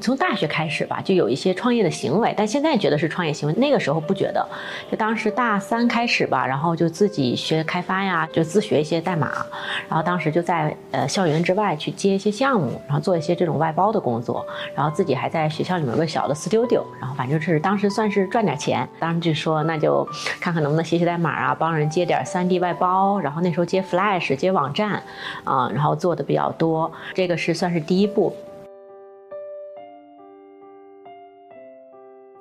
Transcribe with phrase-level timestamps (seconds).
[0.00, 4.46] 从大学开始吧，就有一些创业的行为，但现在觉得是创业行为，那个时候不觉得。
[4.90, 9.28] 就当时大三开始吧，然后就自己学开发呀，就自学一些代码，
[9.88, 14.44] 然后当时就在呃校园之外去接一些项目，然后做一些这种外包的工作，
[14.74, 18.86] 然后自己还在学校里面有个小的 studio，然后反正是当时算是赚点钱。
[18.98, 20.06] 当时就说那就
[20.40, 25.02] 看看能不能写写代码啊，帮人接点 3D 外包，然后那时候接 Flash 接网站，
[25.44, 28.34] 啊，然后做的比较多，这个是算是第一步。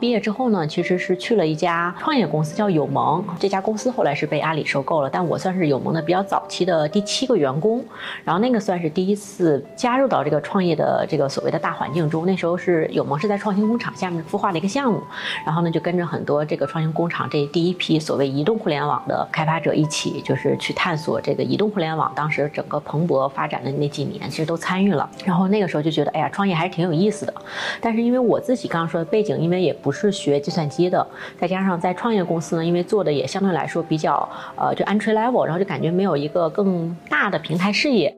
[0.04, 3.24] 毕业之后呢，其实是去了一家创业公司，叫友盟。
[3.40, 7.82] 这家公司后来是被阿里收购了，但我算是友盟的比较早期的第七个员工。
[8.26, 12.26] 然后那个算是第一次加入到这个创业的这个所谓的大环境中。
[12.26, 15.02] 那时候是友盟是在创新工厂下面孵化的一个项目，
[15.46, 25.10] 然后呢就跟着很多这个创新工厂这第一批所谓移动互联网的开发者一起，就是去探索这个移动互联网当时整个蓬勃发展的那几年，其实都参与了。
[25.24, 27.34] 然后那个时候就觉得，哎呀，创业还是挺有意思的。
[27.80, 31.06] 但是因为我自己刚刚说的背景，因为也不是学计算机的，
[31.40, 34.28] 再加上在创业公司呢，因为做的也相对来说比较
[34.58, 38.14] 呃，就 entry level，然后就感觉没有一个更大的平台视野。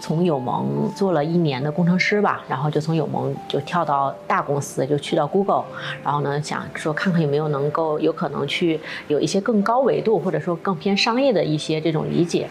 [0.00, 5.64] 从友盟做了一年的工程师吧，然后就从友盟就跳到大公司，就去到 Google，
[6.02, 12.50] 然后呢想说看看有没有能够有可能去有一些更高维度或者说更偏商业的一些这种理解。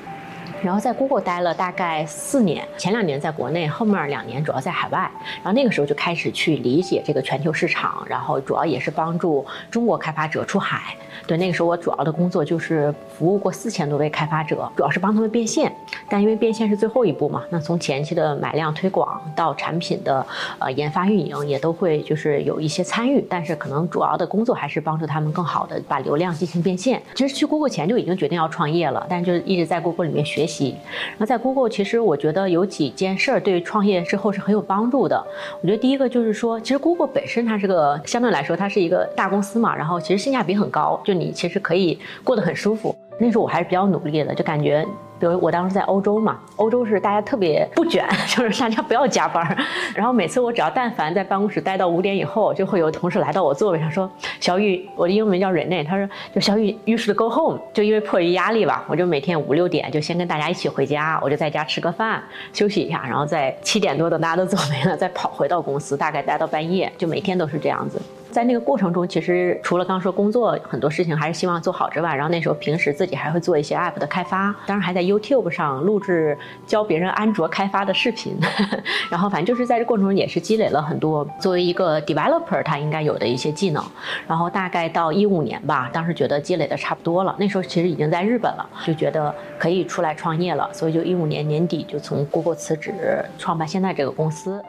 [0.64, 5.00] 然后在 Google 待了大概四年，前两年在国内，后面两年主要在海外。
[5.38, 10.96] 然后那个时候就开始去理解这个全球市场，然后主要也是帮助中国开发者出海。
[11.26, 15.72] 对，那个时候我主要的工作就是服务过四千多位开发者，主要是帮他们变现。
[16.10, 20.26] 但因为变现是最后一步嘛，那从前期的买量推广到产品的
[20.60, 27.02] 呃研发运营也都会就是有一些参与，但是可能主要的工作还是帮助他们更好的把流量进行变现。
[27.16, 30.76] 其实去 Google 前就已经决定要创业了，但就一直在 Google 里面学习。
[31.12, 35.24] 然后在 Google 其实我觉得有几件事儿对创业之后是很有帮助的。
[35.62, 42.96] 我觉得第一个就是说，其实 Google 本身它是个相对来说它是一个大公司嘛，然后其实性价比很高，就你其实可以过得很舒服。
[43.20, 44.84] 那时候我还是比较努力的，就感觉。
[45.24, 49.58] 比如我当时在欧洲嘛，欧洲是大家特别不卷， 就是大家不要加班。
[49.96, 67.98] 然后每次我只要但凡在办公室待到五点以后，就会有同事来到我座位上说：“小雨，我的英文名叫 Rene，他说就小雨，you should go home。”就因为迫于压力吧，我就每天五六点就先跟大家一起回家，我就在家吃个饭，休息一下，然后在七点多等大家都 走没了，再跑回到公司，大概待到半夜，就每天都是这样子。
[68.34, 76.36] 在那个过程中，其实除了刚说工作很多事情还是希望做好之外，然后那时候平时自己还会做一些 app 的开发，当然还在 YouTube 上录制
[76.66, 78.36] 教别人安卓开发的视频，
[79.12, 83.84] 然后反正就是在这过程中也是积累了很多作为一个 developer 他应该有的一些技能。
[84.28, 94.60] 然后大概到一五年吧，当时觉得积累的差不多了，那时候其实已经在日本了，就觉得可以出来创业了，所以就一五年年底就从 Google 辞职，创办现在这个公司。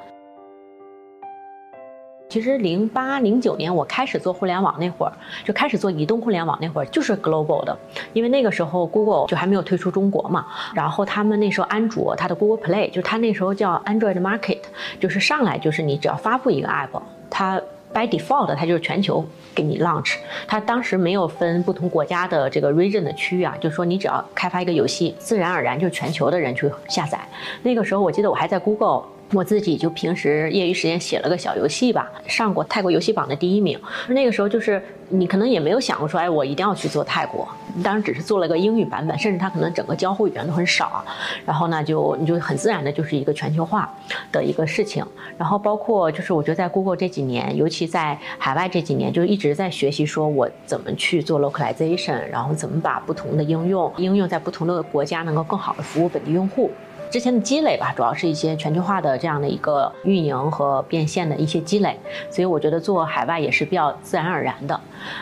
[2.34, 5.12] 其实零八零九年我开始做互联网那会儿，
[5.44, 7.78] 就开始做移动互联网那会儿就是 global 的，
[8.12, 10.44] 因为那个时候 Google 就还没有退出中国嘛。
[10.74, 14.58] 然后他们那时候安卓它的 Google Play 就它那时候叫 Android Market，
[14.98, 17.00] 就是上来就是你只要发布一个 app，
[17.30, 17.62] 它
[17.92, 19.24] by default 它就是全球
[19.54, 20.16] 给你 launch。
[20.48, 27.20] 它当时没有分不同国家的这个 region 的区域啊，就是说你只要开发一个游戏，自然而然就全球的人去下载。
[27.62, 29.04] 那个时候我记得我还在 Google。
[29.32, 33.78] 我自己就平时业余时间写了个小游戏吧，上过泰国游戏榜的第一名。
[34.08, 37.48] 那个时候就是你可能也没有想过说，哎，我一定要去做泰国。
[37.82, 41.04] 当然只是做了个英语版本，甚至它可能整个交互语言都很少。
[41.44, 43.92] 然后呢，就你就很自然的就是一个全球化
[44.30, 45.04] 的一个事情。
[45.36, 56.70] 然后包括就是我觉得在 Google 这几年，尤其在海外这几年，就一直在学习说我怎么去做 localization，然后怎么把不同的应用应用在不同的国家能够更好的服务本地用户。
[57.14, 61.96] 之前的积累吧，主要是一些全球化的这样的一个运营和变现的一些积累，
[62.28, 64.80] 所以我觉得做海外也是比较自然而然的。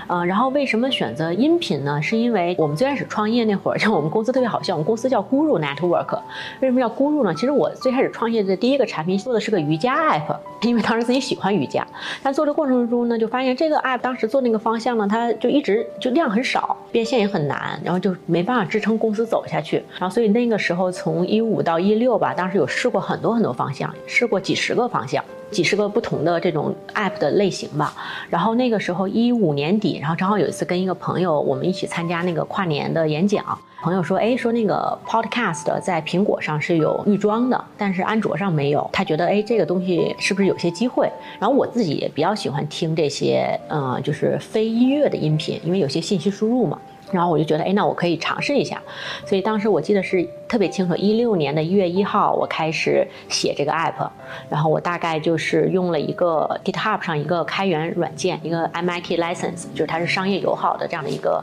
[0.08, 2.00] 嗯，然后为什么选择音频呢？
[2.02, 6.18] 是因为我们最开始创业那会儿，就我们公司特别好笑，我们公司叫 Guru Network。
[6.60, 7.34] 为什么叫 Guru 呢？
[7.34, 11.86] 其实我最开始创业的第一个产品做的是个瑜伽 app，因为当时自己喜欢瑜伽。
[12.22, 19.76] 但做的过程中呢，就发现这个 app 当时做那个方向呢，它就一直就量很少，变现也很难，然后就没办法支撑公司走下去。
[19.98, 27.94] 然后所以那个时候从一五到一六吧，当时有试过很多很多方向，试过几十个方向，几十个不同的这种 app 的类型吧。
[28.28, 33.44] 然后那个时候一五年底，然后正好有一次跟一个朋友，我们一起参加那个跨年的演讲。
[33.82, 38.88] 朋友说，哎，说那个 podcast 在苹果上是有预装的，但是安卓上没有。
[38.92, 41.10] 他觉得，哎，这个东西是不是有些机会？
[41.40, 46.78] 然后我自己也比较喜欢听这些，嗯，就是非音乐的音频，因为有些信息输入嘛。
[47.10, 48.80] 然后我就觉得，哎，那我可以尝试一下。
[49.26, 50.28] 所以当时我记得是。
[50.48, 54.08] 特别清楚，一六年的一月一号我开始写这个 app，
[54.50, 61.42] 然后我大概就是用了一个 GitHub 上一个开源软件，一个 MIT license，就是它是商业友好的这样的一个。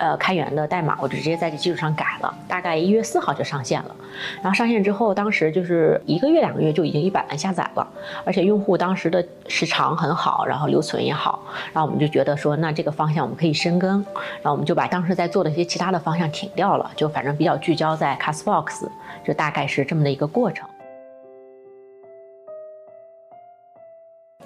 [0.00, 3.94] 呃，开源的代码，我就直接在这基础上改了，大概一月四号就上线了。
[4.36, 7.86] 然后上线之后，当时就是一个月、两个月就已经一百万下载了，
[8.24, 11.42] 而且用户当时的时长很好，然后留存也好。
[11.74, 14.02] 然后我们就觉得说，那这个方向我们可以深耕。
[14.40, 18.16] 然后我们就把当时在做的一些其他的方向停掉了，就反正比较聚焦在
[18.50, 18.88] box
[19.24, 20.68] 就大概是这么的一个过程。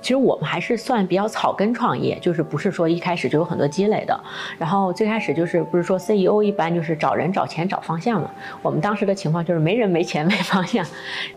[0.05, 4.15] 其实我们还是算比较草根创业，就是不是说一开始就有很多积累的。
[4.59, 8.31] 然后最开始就是不是说 CEO 一般就是找人、找钱、找方向嘛。
[8.61, 10.85] 我们当时的情况就是没人、没钱、没方向。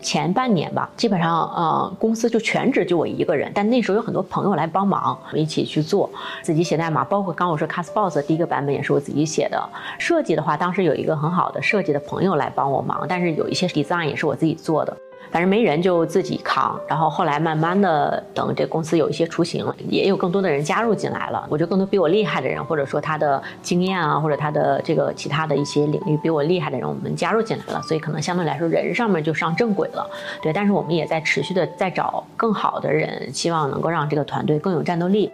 [0.02, 6.10] 前半年吧，基本上呃公司就全职就我一个人，但那时候有很多朋友来帮忙，我们一起去做，
[6.42, 9.58] 自己写代码，包括刚我说 Castbox 第一个版本也是我自己写的。
[9.98, 14.94] 设计的话，当时有一个很好的设计的朋友来帮我忙，但是有一些 design 也是我自己做的。
[15.30, 21.46] 反正没人就自己扛，然后后来慢慢的，等这公司有一些雏形，也有更多的人加入进来了。
[21.48, 30.08] 我觉得更多比我厉害的人，或者说他的经验啊，或者他的这个其他的一些领域比我厉害的人，我们加入进来了，所以可能相对来说人上面就上正轨了。
[30.42, 35.30] 对，但是我们也在持续的在找更好的人，希望能够让这个团队更有战斗力。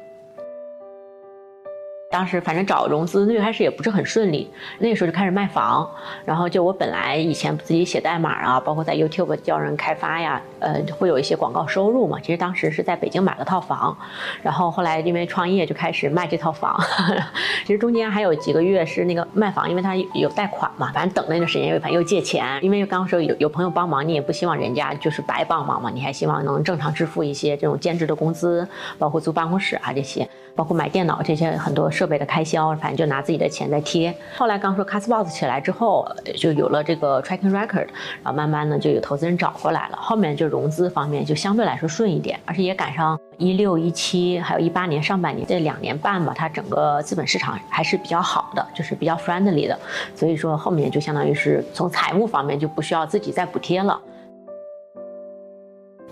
[2.15, 5.85] 当时反正找融资最开始也不是很顺利，那时候就开始卖房，
[6.25, 12.17] 然后就我本来以前自己写代码啊，包括在 YouTube 教人开发呀，呃，会有一些广告收入嘛。
[12.21, 13.97] 其实当时是在北京买了套房，
[14.45, 16.81] 然后后来因为创业就开始卖这套房。
[17.67, 28.69] 其实中间还有几个月是那个卖房，因为他有贷款嘛，反正等那段时间又反又借钱，因为刚刚说有有朋友帮忙，你也不希望人家就是白帮忙嘛，你还希望能正常支付一些这种兼职的工资，
[29.01, 30.29] 包括租办公室啊这些。
[30.57, 34.15] 包括买电脑这些很多设备的开销，反正就拿自己的钱在贴。
[34.37, 36.07] 后来刚说 Castbox 起来之后，
[36.37, 37.89] 就有了这个 Tracking Record，
[38.23, 39.97] 然后慢慢呢就有投资人找过来了。
[40.01, 49.79] 后面就融资方面就相对来说顺一点，而且也赶上一六一七还有一八年上半年这两年半吧，它整个资本市场还是比较好的，就是比较 friendly 的。
[50.15, 54.01] 所以说后面就相当于是从财务方面就不需要自己再补贴了。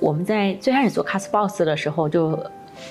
[0.01, 2.39] 我们在最开始做 Castbox 的时候就。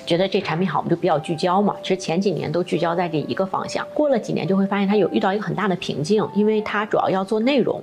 [0.04, 1.76] 觉得这产品好，我们就比较聚焦嘛。
[1.82, 7.80] 其实前几年都聚焦在这一个方向，过了几年就会发现它有遇到一个很大的瓶颈，因为它主要要做内容，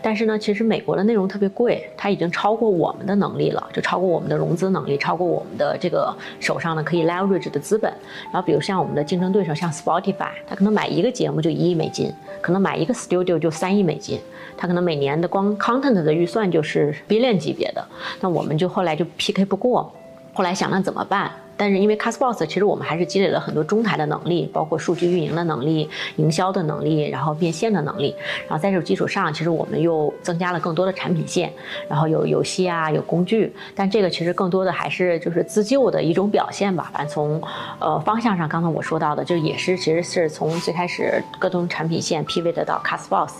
[0.00, 7.92] 但是呢，其实美国的内容特别贵，它已经超过我们的能力了，就超过我们的融资能力，超过我们的这个手上呢可以 leverage 的资本。
[8.32, 14.18] 然后比如像我们的竞争对手，像 Spotify，它可能买一个节目就一亿美金，可能买一个 studio 就三亿美金，
[14.56, 17.84] 它可能每年的光 content 的预算就是 billion 级别的。
[18.20, 19.92] 那我们就后来就 PK 不过，
[20.32, 21.30] 后来想那怎么办？
[21.58, 28.14] 但是因为 Castbox，其实我们还是积累了很多中台的能力，包括数据运营的能力、营销的能力，然后变现的能力。
[28.46, 31.52] 然后在这种基础上，其实我们又增加了更多的产品线，
[31.88, 33.52] 然后有游戏啊，有工具。
[33.74, 36.90] 但这个其实更多的还是就是自救的一种表现吧。
[36.94, 37.42] 反正从
[37.80, 43.30] 呃方向上，刚才我说到的，就也是其实是从最开始各种产品线 pivot 到 Castbox，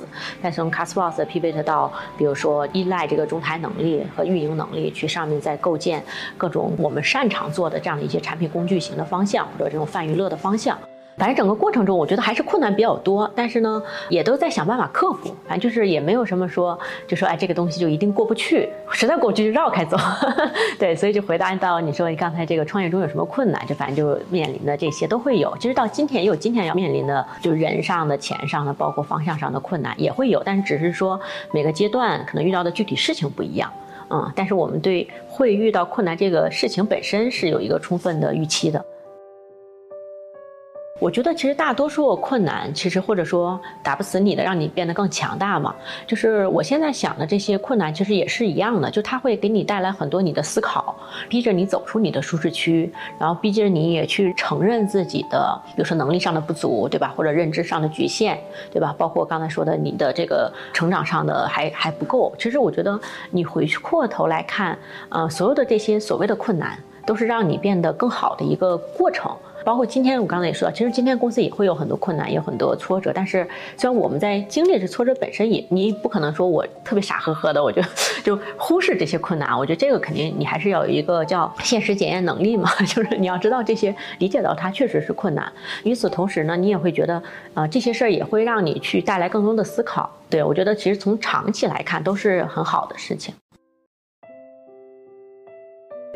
[0.43, 6.03] 再从 Castbox pivot 到比如说依赖这个中台能力和运营能力，去上面再构建
[6.37, 8.08] 各种我们擅长做的这样的。
[8.09, 10.79] 一些产品工具型的方向，或者这种泛娱乐的方向，
[11.19, 15.35] 反正整个过程中，我觉得还是困难比较多，但是呢，也都在想办法克服。
[15.47, 19.97] 反正就是也没有什么说，就说哎，这个东西就一定过不去，实在过不去就绕开走。
[20.79, 25.55] 对，所以就回答到你说你刚才这个创业中有什么困难，就反正就面临的这些都会有。
[25.59, 31.21] 其实到今天也有今天要面临的，就人上的、钱上的，包括方向上的困难也会有，但是只是说
[31.53, 33.71] 每个阶段可能遇到的具体事情不一样。
[34.11, 38.85] 嗯，但是我们对会遇到困难这个事情本身是有一个充分的预期的。
[41.01, 45.73] 我觉得其实大多数困难，其实或者说打不死你的，让你变得更强大嘛。
[46.09, 50.97] 就是我现在想的这些困难，其实也是一样的，就它会给你带来很多你的思考，
[51.29, 57.15] 逼着你走出你的舒适区，然后逼着你也去承认自己的，比如说能力上的不足，对吧？
[57.17, 58.37] 或者认知上的局限，
[58.73, 58.93] 对吧？
[58.99, 62.35] 包括刚才说的你的这个成长上的还还不够。
[62.37, 62.99] 其实我觉得
[63.31, 64.77] 你回去过头来看，
[65.11, 66.77] 呃，所有的这些所谓的困难，
[67.07, 69.31] 都是让你变得更好的一个过程。
[69.69, 73.13] 包括今天我刚才也说到，其实今天公司也会有很多困难，有很多挫折。
[73.15, 73.47] 但是
[73.77, 77.83] 虽然我们在经历这挫折本身，也你不可能说我特别傻呵呵的，我就
[78.25, 79.55] 就忽视这些困难。
[79.59, 85.53] 我觉得这个肯定你还是要有一个叫现实检验能力嘛， 就是你要知道这些，理解到它确实是困难。
[85.85, 87.23] 与此同时呢，你也会觉得
[87.53, 90.11] 啊，这些事儿也会让你去带来更多的思考。
[90.31, 93.35] 对我觉得其实从长期来看都是很好的事情。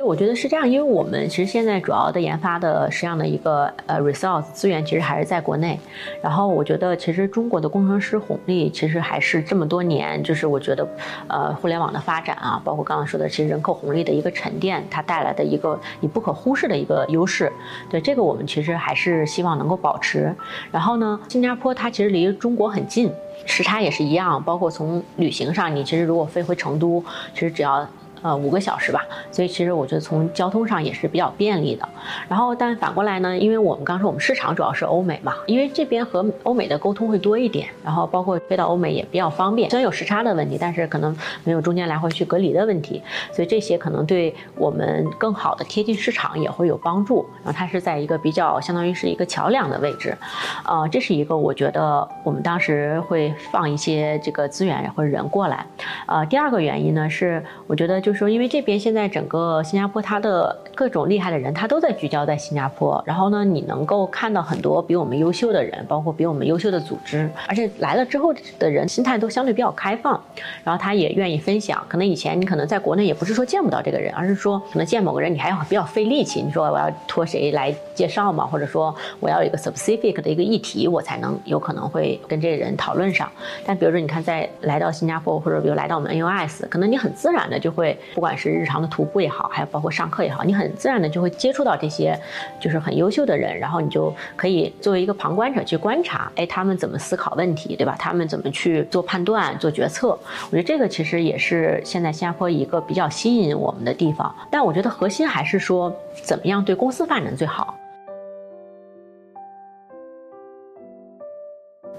[0.05, 5.79] 我觉得是这样，因为我们其实现在主要的研发的实际上的一个呃 resource 资源其实还是在国内。
[6.21, 10.87] 然后我觉得其实中国的工程师红利其实还是这么多年，就是我觉得
[11.29, 17.53] 呃互联网的发展啊，包括刚刚说的其实人口红利的一个沉淀，它带来的一个你不可忽视的一个优势。
[17.89, 20.35] 对这个我们其实还是希望能够保持。
[20.73, 23.11] 然后呢，新加坡它其实离中国很近，
[23.47, 27.03] 时差也是一样，包括从旅行上，你其实如果飞回成都，
[27.35, 27.87] 其实只要。
[28.23, 31.89] 呃，五个小时吧，所以其实我觉得从交通上也是比较便利的。
[32.29, 39.69] 然后，但反过来呢，因为我们刚说我们市场主要是欧美嘛，因为这边和欧美的沟通会多一点，然后包括飞到欧美也比较方便。
[39.69, 43.03] 虽然有时差的问题，但是可能没有中间来回去隔离的问题，
[43.33, 47.27] 所以这些可能对我们更好的贴近市场也会有帮助。
[47.45, 50.17] 然后它是在一个比较相当于是一个桥梁的位置，
[50.65, 55.67] 呃，这是一个我觉得我们当时会放一些这个资源或者人过来。
[56.07, 58.12] 呃，第二个原因呢是我觉得就。
[58.15, 63.03] 说，因为这边现在整个新加坡，它的各种厉害的人，他都在聚焦在新加坡。
[63.07, 70.21] 然后呢，你能够看到很多比我们优秀的人，包括比我们优秀的组织，而且来了之后的人心态都相对比较开放，
[70.65, 71.85] 然后他也愿意分享。
[71.89, 76.41] 可能以前你可能在国内也不是说见不到这个人，而是说可能见某个人你还要比较费力气。
[76.43, 83.31] 你说我要托谁来介绍嘛，或者说我要有一个 specific 的一个议题，我才能有可能会跟这个人讨论上。
[83.65, 87.99] 但比如说你看，在来到新加坡，或者比如来到我们 NUS，可能你很自然的就会。
[88.15, 92.19] 不管是日常的徒步也好，还有包括上课也好，你很自然的就会接触到这些，
[92.61, 97.97] 就是很优秀的人，然后你就可以作为一个旁观者去观察，哎，他们怎么思考问题，对吧？
[97.99, 100.09] 他们怎么去做判断、做决策？
[100.51, 104.35] 我觉得这个其实也是现在新加坡一个比较吸引我们的地方。
[104.51, 107.75] 但我觉得核心还是说，怎么样对公司发展最好。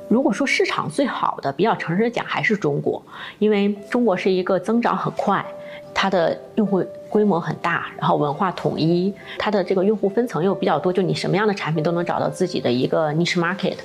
[0.09, 3.01] 如果说市场最好的，比较诚实的讲，还是中国，
[3.39, 5.43] 因为中国是一个增长很快，
[6.03, 13.77] 它的用户规模很大，然后文化统一，它的这个用户分层又比较多，就你什么样的产品都能找到自己的一个 niche market。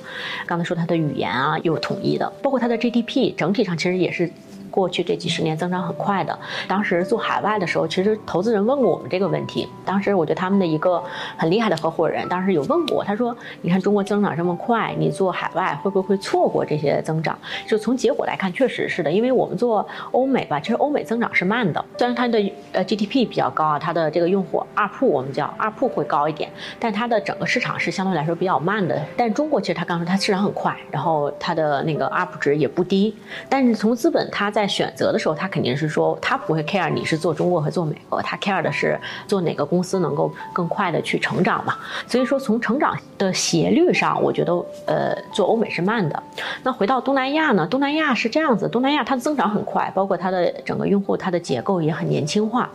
[0.45, 4.29] 刚才说它的语言啊，又统一的，包括它的 GDP 整体上其实也是。
[4.69, 9.67] 过去这几十年增长很快的，当时做海外的时候，其实投资人问过我们这个问题。
[9.85, 11.03] 当时我觉得他们的一个
[11.37, 26.49] 很厉害的合伙人，当时有问过我，他说：“你看中国增长这么快，你做海外会不会错过这些增长？”就从结果来看，确实是的，因为我们做欧美吧，其实欧美增长是慢的，虽然它的呃 GDP 比较高啊，它的这个用户二铺我们叫二铺会高一点，
[26.79, 29.01] 但它的整个市场是相对来说比较慢的。
[29.17, 33.15] 但中国其实他刚说它市场很快，然后它的那个 UP 值也不低，
[33.47, 41.77] 但是从资本它在在选择的时候，他肯定是说他不会 care 你是做中国和做美国，他 care 的是做哪个公司能够更快的去成长嘛。
[42.07, 44.53] 所以说从成长的斜率上，我觉得
[44.85, 46.21] 呃做欧美是慢的。
[46.61, 47.65] 那回到东南亚呢？
[47.65, 52.69] 东南亚是这样子，东南亚它的增长很快，包括它的整个用户它的结构也很年轻化。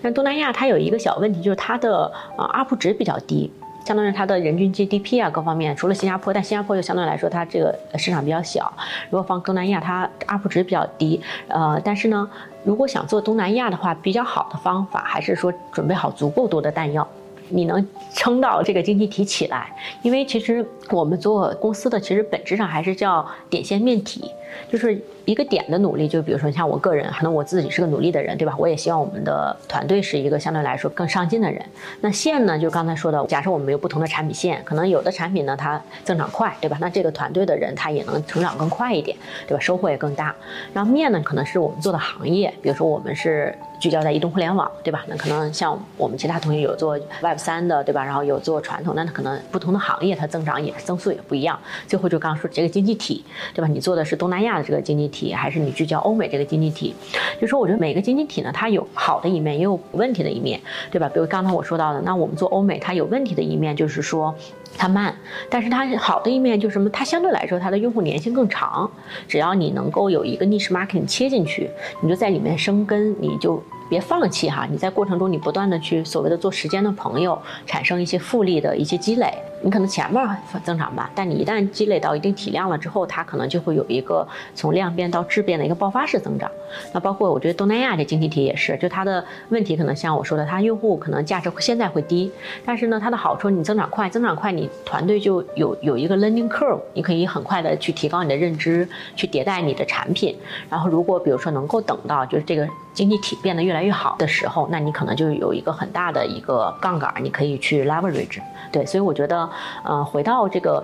[0.00, 3.52] 但东南亚它有一个小问题，就是它的啊 UP 值比较低。
[3.86, 8.72] 相当于它的人均 GDP 啊，各方面除了新加坡，但新加坡又相对来说它这个市场比较小。
[9.10, 11.20] 如果放东南亚，它 UP 值比较低。
[11.46, 12.28] 呃，但是呢，
[12.64, 17.06] 如果想做东南亚的话，比较好的方法还是说准备好足够多的弹药，
[17.48, 19.72] 你能撑到这个经济体起来。
[20.02, 24.28] 因为其实我们做公司的，其实本质上还是叫点线面体。
[24.70, 28.54] 就是一个点的努力，就比如说像我个人，可能我自己是个努力的人，对吧？
[28.58, 31.64] 我也希望我们的团队是一个相对来说更上进的人。
[32.00, 36.76] 那线呢，就刚才说的，假设我们有不同的产品线，可能有的产品呢它增长快，对吧？
[36.80, 39.60] 那这个团队的人他也能成长更快一点，对吧？
[39.60, 40.34] 收获也更大。
[40.72, 45.04] 然后面呢，可能是我们做的行业，比如说我们是聚焦在移动互联网，对吧？
[45.08, 48.04] 那可能像我们其他同学有做 Web 三的，对吧？
[48.04, 51.58] 然后有做传统，那可能不同的行业它增长也增速也不一样。
[51.86, 53.24] 最后就刚刚说这个经济体，
[53.54, 53.68] 对吧？
[53.68, 54.46] 你做的是东南南。
[54.46, 56.94] 亚的这个经济体，还是你聚焦欧美这个经济体，
[57.40, 61.08] 就说我觉得每个经济体呢，它有好的一面，也有问题的一面，对吧？
[61.12, 64.32] 比如刚才我说到的，那我们做欧美，它有问题的一面就是说
[64.78, 65.12] 它慢，
[65.50, 66.88] 但是它好的一面就是什么？
[66.90, 68.88] 它相对来说它的用户粘性更长，
[69.26, 71.68] 只要你能够有一个 niche market 切进去，
[72.00, 73.60] 你就在里面生根，你就。
[73.88, 74.66] 别放弃哈！
[74.68, 79.32] 你在过程中，你不断的去所谓的做时间的朋友，产生一些复利的一些积累。
[79.62, 80.24] 你可能前面
[80.62, 86.50] 增长慢，但你一旦积累到一定体量了之后，它可能就会有一个从量变到质变的一个爆发式增长。
[86.92, 92.30] 那包括我觉得东南亚这经济体也是，就它的问题可能像我说的，它用户可能价值现在会低，
[92.64, 100.36] 但是呢，它的好处你增长快，增长快你团队就有有一个 learning curve，你可以很快的去提高你的认知，去迭代你的产品。
[100.70, 102.68] 然后如果比如说能够等到就是这个。
[102.96, 108.40] 经济体变得越来越好的时候，那你可能就有一个很大的一个杠杆，你可以去 leverage。
[108.72, 109.45] 对，所以我觉得，
[109.84, 110.82] 呃，回到这个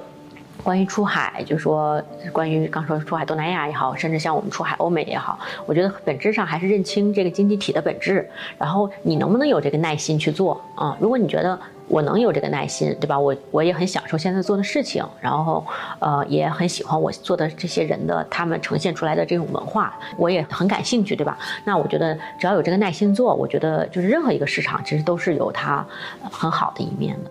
[0.62, 2.00] 关于出海，就说
[2.32, 8.28] 关于刚说出海东南亚也好，甚至像我们出海欧美也好，我觉得本质上还是认清这个经济体的本质，
[8.58, 10.96] 然后你能不能有这个耐心去做啊？
[11.00, 13.18] 如果你觉得我能有这个耐心，对吧？
[13.18, 15.66] 我我也很享受现在做的事情，然后
[15.98, 21.36] 呃也很喜欢我做的这些人的他们呈现出来的这种文化，我也很感兴趣，对吧？
[21.64, 25.84] 那我觉得只要有这个耐心做，我觉得就是任何一个市场其实都是有它
[26.30, 27.30] 很好的一面的。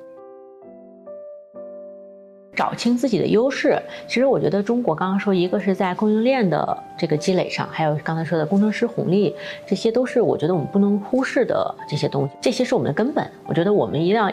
[2.61, 13.27] 找清自己的优势，其实我觉得中国刚刚说，一个是在供应链的这个积累上，还有刚才说的工程师红利，这些都是我觉得我们不能忽视的这些东西，这些是我们的根本。
[13.47, 14.31] 我觉得我们一定要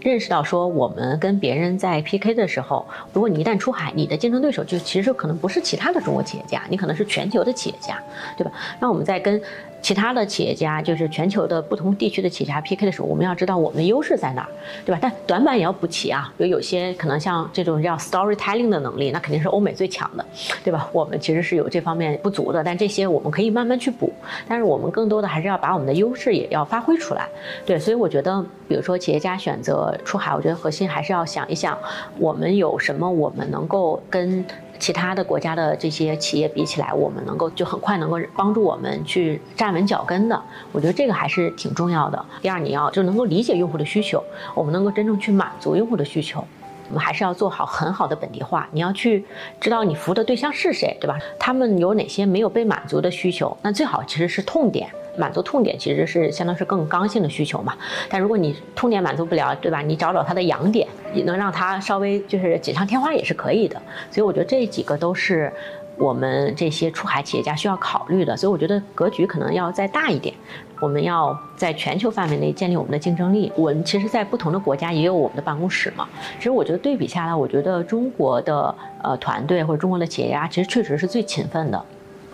[0.00, 7.98] 认识到，说我们跟别人在 PK 的时候，如果你一旦出海，你的竞争对手就其实可能不是其他的中国企业家，你可能是全球的企业家，
[8.36, 8.52] 对吧？
[8.80, 9.40] 那我们在跟
[9.82, 14.48] 其他的企业家就是全球的不同地区的企业家 PK 的时候，我们要知道我们的优势在哪儿，
[14.86, 14.98] 对吧？
[15.02, 16.32] 但短板也要补齐啊。
[16.38, 20.24] 有有些可能像这种叫 storytelling 的能力，那肯定是欧美最强的，
[20.62, 20.88] 对吧？
[20.92, 24.12] 我们其实是有这方面不足的，但这些我们可以慢慢去补。
[24.46, 27.26] 但是我们更多的还是要把我们的优势也要发挥出来。
[27.66, 31.76] 对，所以我觉得，比如说企业家选择出海，我觉得核心还是要想一想，
[32.18, 34.44] 我们有什么我们能够跟。
[34.82, 42.26] 其他的国家的这些企业比起来，我们能够就很快能够帮助我们去站稳脚跟的，我觉得这个还是挺重要的。
[42.40, 44.20] 第二，你要就能够理解用户的需求，
[44.56, 46.44] 我们能够真正去满足用户的需求，
[46.88, 48.68] 我们还是要做好很好的本地化。
[48.72, 49.24] 你要去
[49.60, 51.16] 知道你服务的对象是谁，对吧？
[51.38, 53.56] 他们有哪些没有被满足的需求？
[53.62, 54.90] 那最好其实是痛点。
[55.14, 57.76] 满足痛点其实是相当是更刚性的需求嘛，
[58.08, 59.80] 但如果你痛点满足不了，对吧？
[59.82, 63.80] 你找找它的痒点，也能让它稍微就是锦上添花也是可以的。
[64.10, 65.52] 所以我觉得这几个都是
[65.96, 68.36] 我们这些出海企业家需要考虑的。
[68.36, 70.34] 所以我觉得格局可能要再大一点，
[70.80, 73.52] 我们要在全球范围内建立我们的竞争力。
[73.56, 76.08] 我们其实，在不同的国家也有我们的办公室嘛。
[76.38, 81.84] 其实我觉得对比下来，我觉得中国的呃团队或者中国的企业家，其实确实是最勤奋的。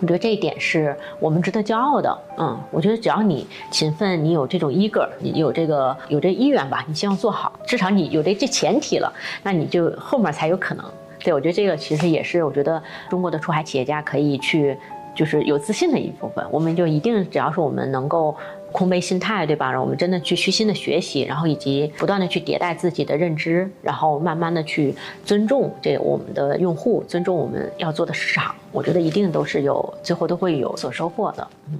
[0.01, 2.17] 我觉得这一点是我们值得骄傲的。
[2.37, 9.11] 嗯，我觉得只要你勤奋，你有这种 eager，你有这个有这意愿吧，你希望做好，至少你有这这前提了，
[9.43, 10.85] 那你就后面才有可能。
[11.23, 14.77] 对，我觉得这个其实也是我觉得中国的出海企业家可以去
[15.13, 16.45] 就是有自信的一部分。
[16.49, 18.35] 我们就一定只要是我们能够。
[18.71, 19.71] 空杯心态，对吧？
[19.71, 24.93] 让我们真的去虚心的学习，然后以及不断的去迭代自己的认知，然后慢慢的去
[25.25, 28.55] 尊重这我们的用户，尊重我们要做的市场。
[28.71, 31.47] 我觉得一定都是有，最后都会有所收获的。
[31.71, 31.79] 嗯。